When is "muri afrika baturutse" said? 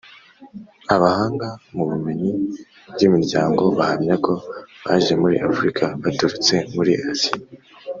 5.21-6.55